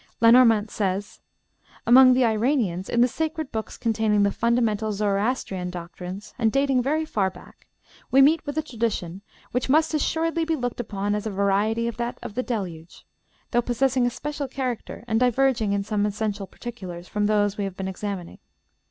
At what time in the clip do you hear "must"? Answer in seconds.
9.69-9.93